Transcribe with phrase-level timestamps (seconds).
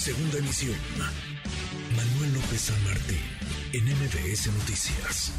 [0.00, 0.74] Segunda emisión.
[1.94, 3.18] Manuel López San Martín,
[3.74, 5.30] en MBS Noticias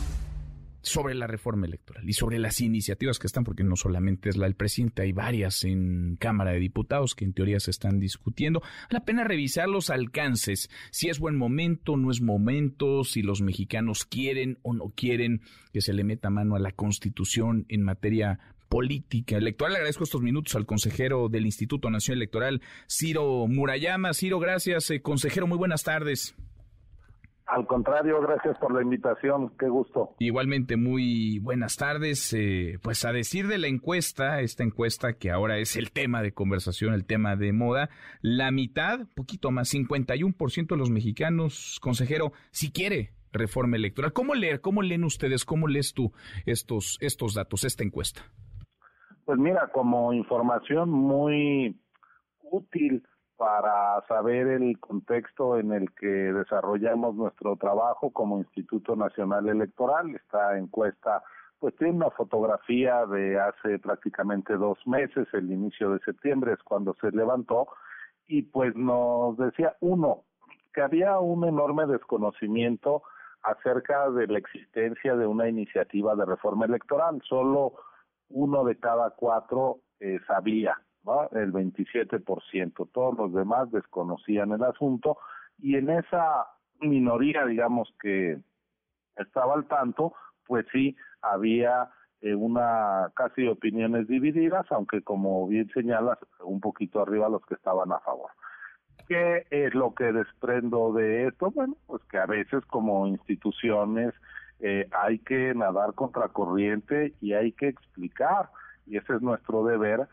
[0.83, 4.45] sobre la reforma electoral y sobre las iniciativas que están, porque no solamente es la
[4.45, 8.61] del presidente, hay varias en Cámara de Diputados que en teoría se están discutiendo.
[8.89, 14.05] La pena revisar los alcances, si es buen momento, no es momento, si los mexicanos
[14.05, 15.41] quieren o no quieren
[15.73, 18.39] que se le meta mano a la Constitución en materia
[18.71, 19.73] política electoral.
[19.73, 24.13] Le agradezco estos minutos al consejero del Instituto Nacional Electoral, Ciro Murayama.
[24.13, 24.89] Ciro, gracias.
[24.91, 26.33] Eh, consejero, muy buenas tardes.
[27.47, 30.15] Al contrario, gracias por la invitación, qué gusto.
[30.19, 32.31] Igualmente, muy buenas tardes.
[32.31, 36.31] Eh, pues a decir de la encuesta, esta encuesta que ahora es el tema de
[36.31, 37.89] conversación, el tema de moda,
[38.21, 44.13] la mitad, poquito más, 51% de los mexicanos, consejero, si quiere reforma electoral.
[44.13, 46.13] ¿Cómo leer, cómo leen ustedes, cómo lees tú
[46.45, 48.31] estos, estos datos, esta encuesta?
[49.31, 51.79] Pues mira, como información muy
[52.41, 60.13] útil para saber el contexto en el que desarrollamos nuestro trabajo como Instituto Nacional Electoral.
[60.13, 61.23] Esta encuesta
[61.59, 66.93] pues tiene una fotografía de hace prácticamente dos meses, el inicio de septiembre es cuando
[66.99, 67.69] se levantó,
[68.27, 70.25] y pues nos decía, uno,
[70.73, 73.03] que había un enorme desconocimiento
[73.43, 77.21] acerca de la existencia de una iniciativa de reforma electoral.
[77.23, 77.75] Solo
[78.33, 80.77] uno de cada cuatro eh, sabía
[81.31, 82.89] el 27%.
[82.91, 85.17] Todos los demás desconocían el asunto
[85.57, 86.47] y en esa
[86.79, 88.39] minoría, digamos, que
[89.15, 90.13] estaba al tanto,
[90.45, 91.89] pues sí había
[92.21, 97.91] eh, una casi opiniones divididas, aunque como bien señalas, un poquito arriba los que estaban
[97.91, 98.31] a favor.
[99.07, 101.51] ¿Qué es lo que desprendo de esto?
[101.51, 104.13] Bueno, pues que a veces como instituciones
[104.61, 108.49] eh, hay que nadar contracorriente y hay que explicar,
[108.85, 110.07] y ese es nuestro deber,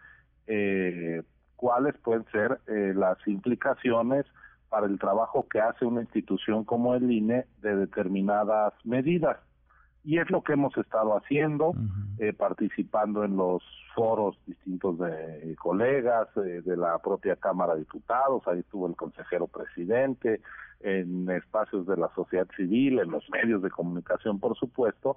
[0.46, 1.22] eh,
[1.56, 4.24] cuáles pueden ser eh, las implicaciones
[4.70, 9.36] para el trabajo que hace una institución como el INE de determinadas medidas.
[10.04, 11.74] Y es lo que hemos estado haciendo,
[12.18, 13.62] eh, participando en los
[13.94, 19.48] foros distintos de colegas, eh, de la propia Cámara de Diputados, ahí estuvo el consejero
[19.48, 20.40] presidente,
[20.80, 25.16] en espacios de la sociedad civil, en los medios de comunicación, por supuesto,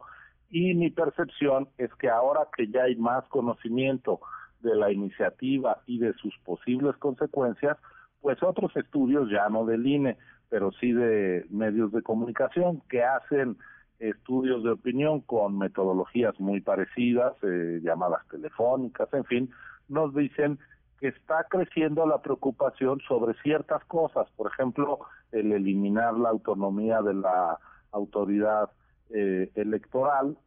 [0.49, 4.19] y mi percepción es que ahora que ya hay más conocimiento
[4.61, 7.77] de la iniciativa y de sus posibles consecuencias,
[8.19, 10.17] pues otros estudios, ya no del INE,
[10.49, 13.57] pero sí de medios de comunicación, que hacen
[14.01, 19.51] estudios de opinión con metodologías muy parecidas, eh, llamadas telefónicas, en fin,
[19.87, 20.57] nos dicen
[20.99, 24.99] que está creciendo la preocupación sobre ciertas cosas, por ejemplo,
[25.31, 27.59] el eliminar la autonomía de la
[27.91, 28.69] autoridad
[29.11, 30.37] eh, electoral,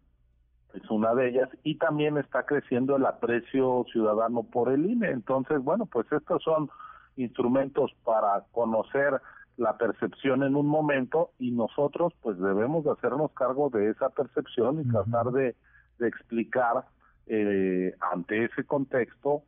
[0.75, 5.11] es una de ellas, y también está creciendo el aprecio ciudadano por el INE.
[5.11, 6.69] Entonces, bueno, pues estos son
[7.17, 9.21] instrumentos para conocer
[9.57, 14.89] la percepción en un momento y nosotros pues debemos hacernos cargo de esa percepción y
[14.91, 15.55] tratar de,
[16.01, 16.85] explicar
[17.27, 19.43] eh, ante ese contexto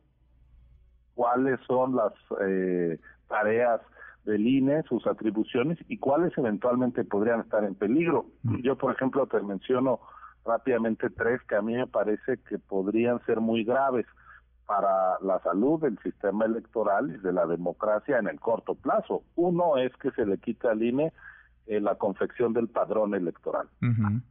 [1.13, 3.81] cuáles son las eh, tareas
[4.23, 8.25] del INE, sus atribuciones y cuáles eventualmente podrían estar en peligro.
[8.61, 9.99] Yo, por ejemplo, te menciono
[10.45, 14.05] rápidamente tres que a mí me parece que podrían ser muy graves
[14.67, 19.23] para la salud del sistema electoral y de la democracia en el corto plazo.
[19.35, 21.13] Uno es que se le quita al INE
[21.67, 23.69] eh, la confección del padrón electoral.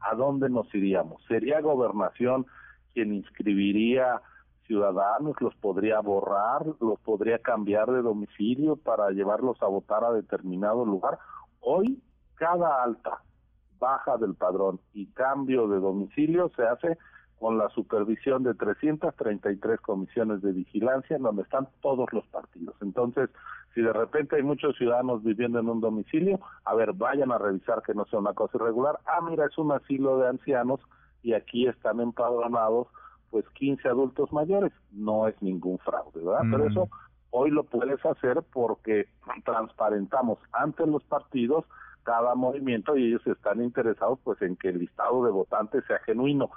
[0.00, 1.24] ¿A dónde nos iríamos?
[1.26, 2.46] ¿Sería gobernación
[2.92, 4.20] quien inscribiría
[4.66, 10.84] ciudadanos, los podría borrar, los podría cambiar de domicilio para llevarlos a votar a determinado
[10.84, 11.18] lugar?
[11.60, 12.02] Hoy,
[12.34, 13.22] cada alta
[13.78, 16.98] baja del padrón y cambio de domicilio se hace
[17.38, 22.74] con la supervisión de 333 comisiones de vigilancia en donde están todos los partidos.
[22.80, 23.28] Entonces,
[23.74, 27.82] si de repente hay muchos ciudadanos viviendo en un domicilio, a ver, vayan a revisar
[27.82, 28.98] que no sea una cosa irregular.
[29.04, 30.80] Ah, mira, es un asilo de ancianos
[31.22, 32.88] y aquí están empadronados
[33.30, 34.72] pues 15 adultos mayores.
[34.92, 36.44] No es ningún fraude, ¿verdad?
[36.50, 36.68] Pero mm.
[36.68, 36.88] eso
[37.30, 39.08] hoy lo puedes hacer porque
[39.44, 41.66] transparentamos ante los partidos
[42.02, 46.50] cada movimiento y ellos están interesados pues en que el listado de votantes sea genuino.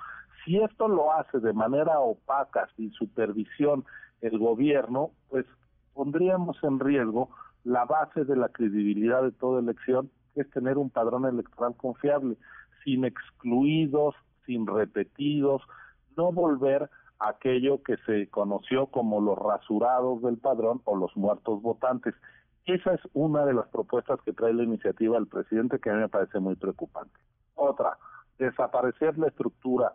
[0.49, 3.85] Si esto lo hace de manera opaca, sin supervisión
[4.21, 5.45] el gobierno, pues
[5.93, 7.29] pondríamos en riesgo
[7.63, 12.35] la base de la credibilidad de toda elección, que es tener un padrón electoral confiable,
[12.83, 14.15] sin excluidos,
[14.47, 15.61] sin repetidos,
[16.17, 21.61] no volver a aquello que se conoció como los rasurados del padrón o los muertos
[21.61, 22.15] votantes.
[22.65, 25.99] Esa es una de las propuestas que trae la iniciativa del presidente que a mí
[25.99, 27.19] me parece muy preocupante.
[27.53, 27.99] Otra,
[28.39, 29.93] desaparecer la estructura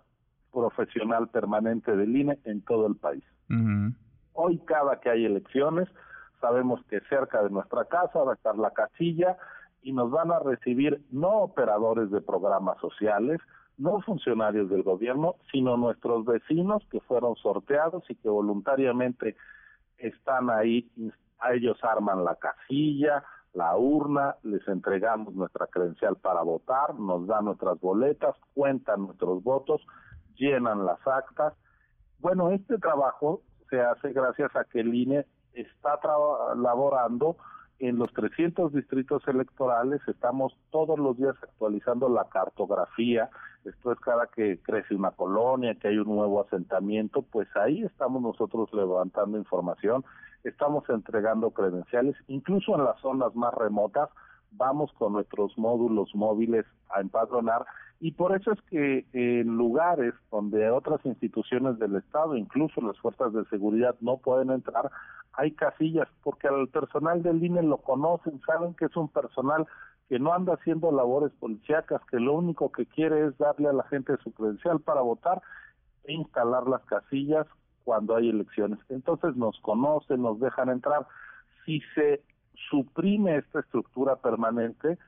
[0.55, 3.25] profesional permanente del INE en todo el país.
[4.33, 5.89] Hoy cada que hay elecciones
[6.41, 9.37] sabemos que cerca de nuestra casa va a estar la casilla
[9.83, 13.41] y nos van a recibir no operadores de programas sociales,
[13.77, 19.37] no funcionarios del gobierno, sino nuestros vecinos que fueron sorteados y que voluntariamente
[19.99, 20.91] están ahí,
[21.39, 23.25] a ellos arman la casilla,
[23.55, 29.81] la urna, les entregamos nuestra credencial para votar, nos dan nuestras boletas, cuentan nuestros votos,
[30.37, 31.55] llenan las actas.
[32.19, 35.99] Bueno, este trabajo se hace gracias a que el INE está
[36.57, 37.37] laborando
[37.79, 43.31] en los 300 distritos electorales, estamos todos los días actualizando la cartografía,
[43.65, 48.23] esto es cada que crece una colonia, que hay un nuevo asentamiento, pues ahí estamos
[48.23, 50.05] nosotros levantando información,
[50.45, 54.09] estamos entregando credenciales, incluso en las zonas más remotas,
[54.57, 57.65] vamos con nuestros módulos móviles a empadronar
[58.01, 63.33] y por eso es que en lugares donde otras instituciones del Estado, incluso las fuerzas
[63.33, 64.91] de seguridad, no pueden entrar,
[65.33, 69.67] hay casillas, porque al personal del INE lo conocen, saben que es un personal
[70.09, 73.85] que no anda haciendo labores policíacas, que lo único que quiere es darle a la
[73.85, 75.41] gente su credencial para votar
[76.05, 77.47] e instalar las casillas
[77.85, 78.79] cuando hay elecciones.
[78.91, 81.07] Entonces nos conocen, nos dejan entrar.
[81.65, 82.23] Si se
[82.71, 84.99] suprime esta estructura permanente,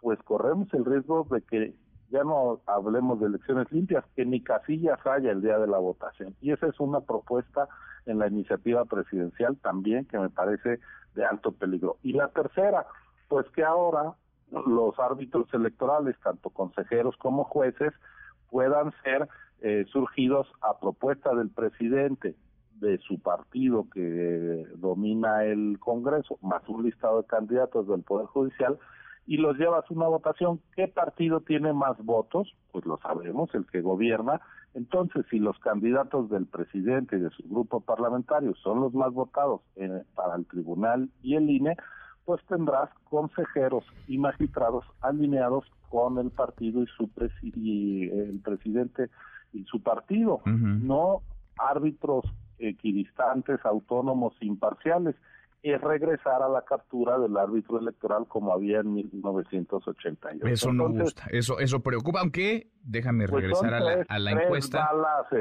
[0.00, 1.74] pues corremos el riesgo de que
[2.10, 6.34] ya no hablemos de elecciones limpias, que ni casillas haya el día de la votación.
[6.40, 7.68] Y esa es una propuesta
[8.06, 10.80] en la iniciativa presidencial también que me parece
[11.14, 11.98] de alto peligro.
[12.02, 12.86] Y la tercera,
[13.28, 14.14] pues que ahora
[14.50, 17.92] los árbitros electorales, tanto consejeros como jueces,
[18.50, 19.28] puedan ser
[19.60, 22.34] eh, surgidos a propuesta del presidente
[22.80, 28.78] de su partido que domina el Congreso, más un listado de candidatos del Poder Judicial,
[29.26, 30.60] y los llevas a una votación.
[30.74, 32.56] ¿Qué partido tiene más votos?
[32.72, 34.40] Pues lo sabemos, el que gobierna.
[34.74, 39.60] Entonces, si los candidatos del presidente y de su grupo parlamentario son los más votados
[39.76, 41.76] eh, para el tribunal y el INE,
[42.24, 49.10] pues tendrás consejeros y magistrados alineados con el partido y su el presidente
[49.52, 51.22] y su partido, no
[51.58, 52.24] árbitros
[52.58, 55.14] equidistantes, autónomos, imparciales
[55.62, 60.46] es regresar a la captura del árbitro electoral como había en 1988.
[60.46, 64.88] Eso no gusta, eso eso preocupa, aunque déjame pues regresar a la, a la encuesta.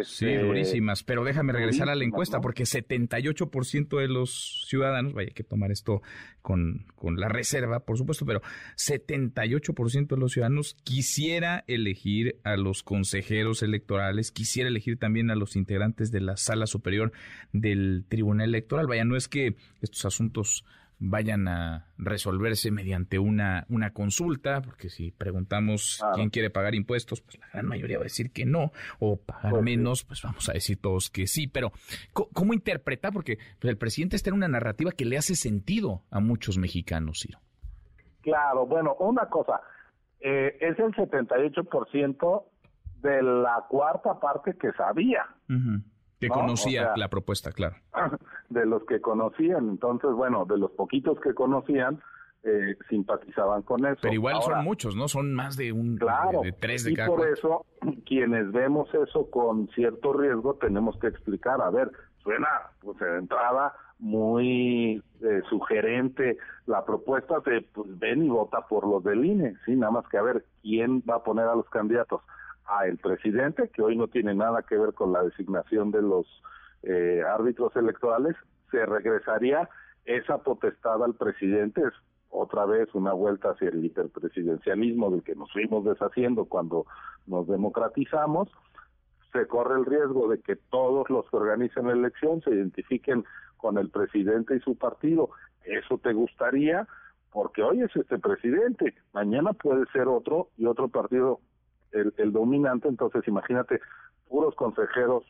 [0.03, 5.29] sí, este, durísimas, pero déjame regresar a la encuesta porque 78% de los ciudadanos, vaya,
[5.29, 6.01] hay que tomar esto
[6.41, 8.41] con, con la reserva, por supuesto, pero
[8.75, 15.55] 78% de los ciudadanos quisiera elegir a los consejeros electorales, quisiera elegir también a los
[15.55, 17.11] integrantes de la sala superior
[17.53, 18.87] del Tribunal Electoral.
[18.87, 20.65] Vaya, no es que estos asuntos
[20.99, 27.39] vayan a resolverse mediante una, una consulta, porque si preguntamos quién quiere pagar impuestos, pues
[27.39, 30.53] la gran mayoría va a decir que no, o pagar pues menos, pues vamos a
[30.53, 31.71] decir todos que sí, pero
[32.13, 33.11] ¿cómo, interpreta?
[33.11, 37.19] Porque pues, el presidente está en una narrativa que le hace sentido a muchos mexicanos,
[37.21, 37.39] Ciro.
[38.21, 39.61] Claro, bueno, una cosa,
[40.19, 42.43] eh, es el 78%
[43.01, 45.25] de la cuarta parte que sabía.
[46.19, 47.75] Que conocía la propuesta, claro.
[48.49, 52.01] De los que conocían, entonces, bueno, de los poquitos que conocían,
[52.43, 53.99] eh, simpatizaban con eso.
[54.01, 55.09] Pero igual son muchos, ¿no?
[55.09, 57.65] Son más de un, claro, de, tres de y por eso,
[58.05, 61.91] quienes vemos eso con cierto riesgo, tenemos que explicar, a ver,
[62.23, 62.47] suena,
[62.79, 66.37] pues de entrada, muy eh, sugerente
[66.67, 70.17] la propuesta de, pues ven y vota por los del INE, sí, nada más que
[70.17, 72.21] a ver, ¿quién va a poner a los candidatos?
[72.67, 76.25] A el presidente, que hoy no tiene nada que ver con la designación de los
[76.83, 78.35] eh, árbitros electorales,
[78.71, 79.69] se regresaría
[80.05, 81.93] esa potestad al presidente, es
[82.29, 86.85] otra vez una vuelta hacia el hiperpresidencialismo del que nos fuimos deshaciendo cuando
[87.25, 88.49] nos democratizamos,
[89.31, 93.25] se corre el riesgo de que todos los que organizan la elección se identifiquen
[93.57, 95.29] con el presidente y su partido.
[95.63, 96.87] ¿Eso te gustaría?
[97.31, 101.39] Porque hoy es este presidente, mañana puede ser otro y otro partido
[101.91, 103.79] el, dominante, entonces imagínate
[104.27, 105.23] puros consejeros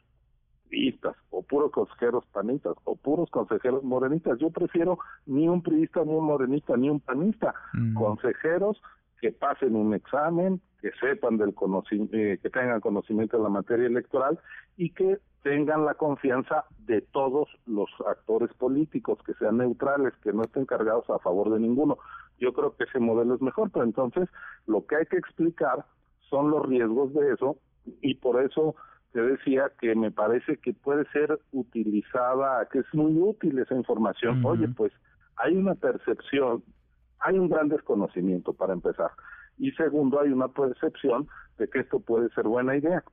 [0.70, 4.38] priistas o puros consejeros panistas o puros consejeros morenistas.
[4.40, 7.54] Yo prefiero ni un priista, ni un morenista, ni un panista.
[7.74, 7.94] Mm.
[7.96, 8.82] Consejeros
[9.22, 13.88] que pasen un examen, que sepan del conocimiento, eh, que tengan conocimiento de la materia
[13.88, 14.40] electoral
[14.76, 20.44] y que tengan la confianza de todos los actores políticos, que sean neutrales, que no
[20.44, 21.98] estén cargados a favor de ninguno.
[22.40, 24.30] Yo creo que ese modelo es mejor, pero entonces
[24.68, 25.86] lo que hay que explicar
[26.30, 27.58] son los riesgos de eso
[28.02, 28.76] y por eso
[29.14, 34.44] te decía que me parece que puede ser utilizada, que es muy útil esa información.
[34.46, 34.92] Oye, pues
[35.38, 36.64] hay una percepción,
[37.20, 39.12] hay un gran desconocimiento para empezar.
[39.58, 43.04] Y segundo, hay una percepción de que esto puede ser buena idea.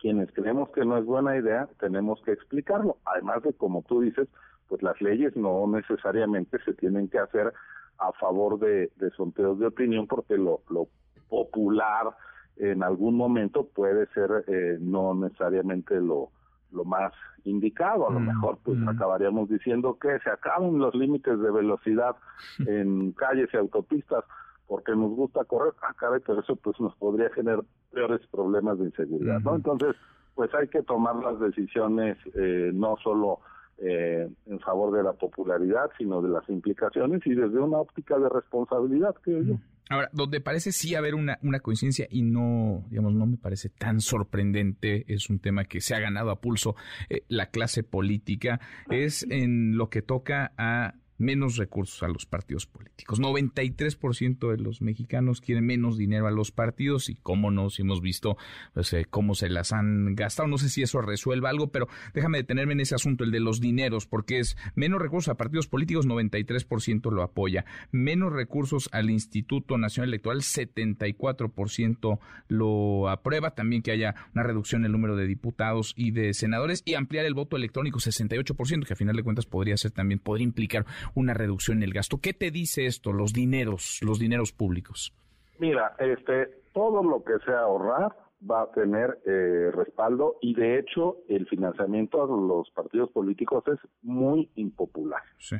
[0.00, 2.98] Quienes creemos que no es buena idea, tenemos que explicarlo.
[3.06, 4.28] Además de, como tú dices,
[4.68, 7.52] pues las leyes no necesariamente se tienen que hacer
[7.98, 10.88] a favor de, de sondeos de opinión porque lo, lo
[11.28, 12.14] popular
[12.56, 16.30] en algún momento puede ser eh, no necesariamente lo,
[16.72, 17.12] lo más
[17.44, 18.08] indicado.
[18.08, 18.88] A lo mm, mejor pues mm.
[18.88, 22.16] acabaríamos diciendo que se acaben los límites de velocidad
[22.66, 24.24] en calles y autopistas
[24.66, 27.62] porque nos gusta correr, ah, caray, pero eso pues nos podría generar
[27.92, 29.56] peores problemas de inseguridad, ¿no?
[29.56, 29.94] Entonces,
[30.34, 33.40] pues hay que tomar las decisiones eh, no solo
[33.78, 38.28] eh, en favor de la popularidad, sino de las implicaciones y desde una óptica de
[38.28, 39.54] responsabilidad, creo yo.
[39.90, 44.00] Ahora, donde parece sí haber una, una coincidencia y no, digamos, no me parece tan
[44.00, 46.74] sorprendente, es un tema que se ha ganado a pulso
[47.10, 50.94] eh, la clase política, es en lo que toca a
[51.24, 53.20] menos recursos a los partidos políticos.
[53.20, 58.00] 93% de los mexicanos quieren menos dinero a los partidos y cómo no, si hemos
[58.00, 58.36] visto
[58.74, 60.48] pues, eh, cómo se las han gastado.
[60.48, 63.60] No sé si eso resuelva algo, pero déjame detenerme en ese asunto, el de los
[63.60, 67.64] dineros, porque es menos recursos a partidos políticos, 93% lo apoya.
[67.90, 73.54] Menos recursos al Instituto Nacional Electoral, 74% lo aprueba.
[73.54, 77.24] También que haya una reducción en el número de diputados y de senadores y ampliar
[77.26, 81.34] el voto electrónico, 68%, que a final de cuentas podría ser también, podría implicar una
[81.34, 82.18] reducción en el gasto.
[82.20, 85.14] ¿Qué te dice esto, los dineros, los dineros públicos?
[85.58, 88.16] Mira, este, todo lo que sea ahorrar
[88.48, 93.78] va a tener eh, respaldo y de hecho el financiamiento a los partidos políticos es
[94.02, 95.22] muy impopular.
[95.38, 95.56] Sí.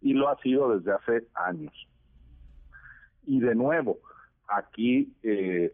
[0.00, 1.74] Y lo ha sido desde hace años.
[3.26, 3.98] Y de nuevo,
[4.48, 5.72] aquí eh,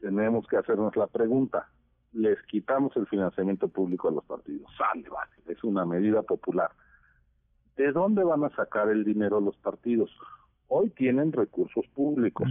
[0.00, 1.68] tenemos que hacernos la pregunta.
[2.12, 4.70] Les quitamos el financiamiento público a los partidos.
[4.76, 5.32] Sale, vale.
[5.48, 6.70] Es una medida popular.
[7.76, 10.10] ¿De dónde van a sacar el dinero los partidos?
[10.68, 12.48] Hoy tienen recursos públicos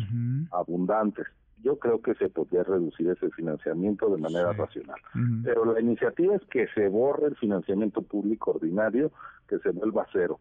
[0.51, 1.25] abundantes.
[1.62, 5.00] Yo creo que se podría reducir ese financiamiento de manera racional.
[5.44, 9.12] Pero la iniciativa es que se borre el financiamiento público ordinario,
[9.48, 10.39] que se vuelva cero.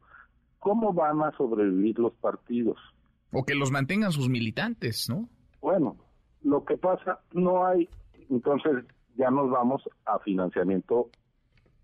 [0.59, 2.79] ¿Cómo van a sobrevivir los partidos?
[3.33, 5.29] O que los mantengan sus militantes, ¿no?
[5.61, 5.97] Bueno,
[6.43, 7.89] lo que pasa, no hay,
[8.31, 8.85] entonces
[9.17, 11.09] ya nos vamos a financiamiento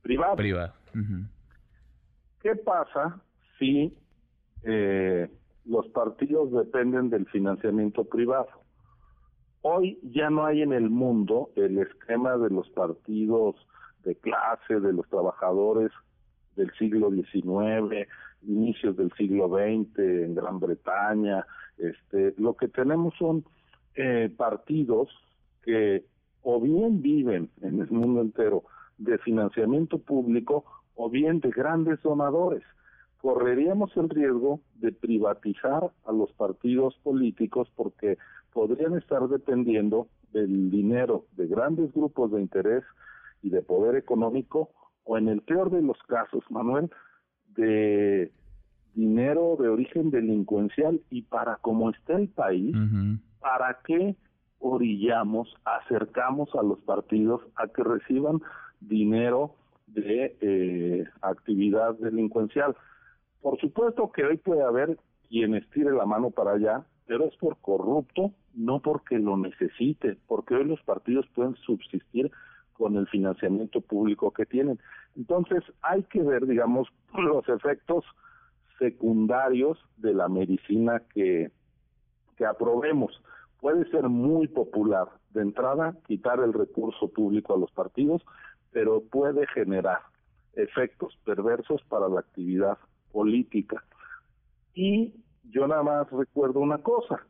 [0.03, 0.37] privado.
[0.37, 0.75] Privado.
[2.41, 3.21] ¿Qué pasa
[3.59, 3.97] si
[4.63, 5.29] eh,
[5.65, 8.49] los partidos dependen del financiamiento privado?
[9.63, 13.57] Hoy ya no hay en el mundo el esquema de los partidos
[14.05, 15.91] de clase, de los trabajadores
[16.55, 18.09] del siglo XIX,
[18.43, 21.45] inicios del siglo XX en Gran Bretaña.
[21.77, 23.45] Este, lo que tenemos son
[23.95, 25.09] eh, partidos
[25.63, 26.05] que
[26.43, 28.63] o bien viven en el mundo entero
[28.97, 30.65] de financiamiento público
[30.99, 32.63] o bien de grandes donadores.
[33.21, 38.19] Correríamos el riesgo de privatizar a los partidos políticos porque
[38.53, 42.85] podrían estar dependiendo del dinero de grandes grupos de interés
[43.43, 44.71] y de poder económico
[45.05, 46.91] o en el peor de los casos, Manuel,
[47.55, 48.33] de
[48.95, 52.77] dinero de origen delincuencial y para cómo está el país,
[53.39, 54.17] ¿para qué
[54.59, 58.41] orillamos, acercamos a los partidos a que reciban
[58.81, 59.55] dinero
[59.93, 62.77] de eh, actividad delincuencial.
[63.41, 67.57] Por supuesto que hoy puede haber quien estire la mano para allá, pero es por
[67.59, 72.31] corrupto, no porque lo necesite, porque hoy los partidos pueden subsistir
[72.73, 74.79] con el financiamiento público que tienen.
[75.17, 78.05] Entonces hay que ver, digamos, los efectos
[78.79, 81.51] secundarios de la medicina que,
[82.37, 83.21] que aprobemos.
[83.61, 88.23] Puede ser muy popular de entrada quitar el recurso público a los partidos,
[88.73, 90.01] pero puede generar
[90.55, 92.79] efectos perversos para la actividad
[93.13, 93.83] política.
[94.75, 95.15] Y
[95.51, 97.25] yo nada más recuerdo una cosa,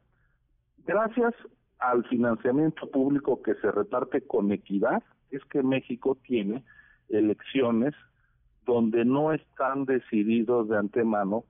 [0.86, 1.34] gracias
[1.78, 6.64] al financiamiento público que se reparte con equidad, es que México tiene
[7.08, 7.94] elecciones
[8.64, 11.44] donde no están decididos de antemano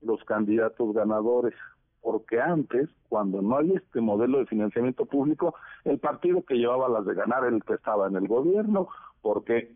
[0.00, 1.54] los candidatos ganadores,
[2.00, 7.06] porque antes, cuando no hay este modelo de financiamiento público, el partido que llevaba las
[7.06, 8.88] de ganar el que estaba en el gobierno
[9.24, 9.72] porque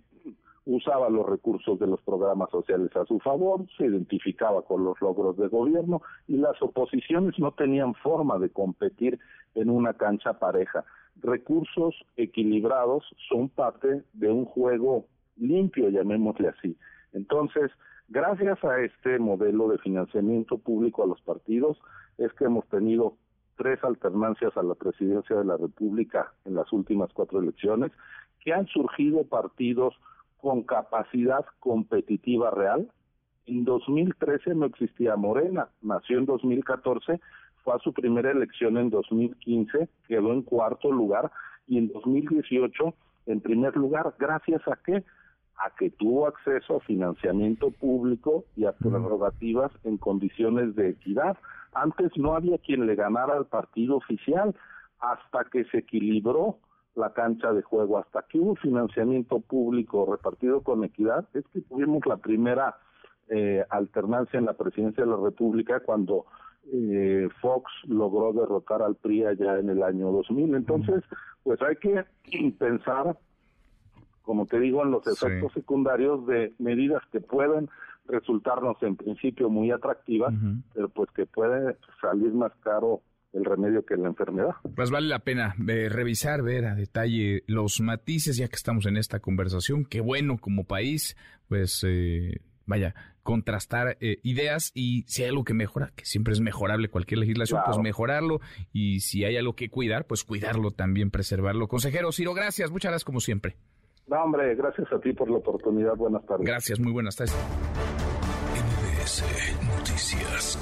[0.67, 5.39] usaba los recursos de los programas sociales a su favor, se identificaba con los logros
[5.39, 9.19] de gobierno y las oposiciones no tenían forma de competir
[9.55, 10.85] en una cancha pareja.
[11.23, 15.07] Recursos equilibrados son parte de un juego
[15.39, 16.77] limpio, llamémosle así.
[17.15, 17.71] Entonces,
[18.09, 21.79] gracias a este modelo de financiamiento público a los partidos,
[22.19, 23.17] es que hemos tenido
[23.57, 27.91] tres alternancias a la presidencia de la República en las últimas cuatro elecciones
[28.41, 29.95] que han surgido partidos
[30.41, 32.91] con capacidad competitiva real.
[33.47, 37.21] En 2013 no existía Morena, nació en 2014,
[37.65, 41.31] fue a su primera elección en 2015, quedó en cuarto lugar
[41.67, 42.95] y en 2018
[43.27, 45.05] en primer lugar, gracias a qué?
[45.59, 51.37] a que tuvo acceso a financiamiento público y a prerrogativas en condiciones de equidad.
[51.75, 54.55] Antes no había quien le ganara al partido oficial
[55.01, 56.59] hasta que se equilibró
[56.99, 62.05] la cancha de juego, hasta que hubo financiamiento público repartido con equidad, es que tuvimos
[62.07, 62.77] la primera
[63.29, 66.27] eh, alternancia en la presidencia de la República cuando
[66.73, 70.55] eh, Fox logró derrotar al PRI allá en el año 2000.
[70.55, 71.05] Entonces,
[71.43, 72.05] pues hay que
[72.59, 73.17] pensar,
[74.23, 77.69] como te digo, en los efectos secundarios de medidas que pueden
[78.07, 80.33] resultarnos en principio muy atractivas,
[80.75, 83.03] pero pues que puede salir más caro
[83.33, 84.57] el remedio que la enfermedad.
[84.75, 88.97] Pues vale la pena eh, revisar, ver a detalle los matices, ya que estamos en
[88.97, 89.85] esta conversación.
[89.85, 91.17] Qué bueno como país,
[91.49, 96.41] pues eh, vaya, contrastar eh, ideas y si hay algo que mejora, que siempre es
[96.41, 98.41] mejorable cualquier legislación, pues mejorarlo
[98.73, 101.69] y si hay algo que cuidar, pues cuidarlo también, preservarlo.
[101.69, 103.57] Consejero Ciro, gracias, muchas gracias como siempre.
[104.07, 105.95] No, hombre, gracias a ti por la oportunidad.
[105.95, 106.47] Buenas tardes.
[106.47, 107.37] Gracias, muy buenas tardes.
[108.55, 109.23] NBS
[109.77, 110.59] Noticias.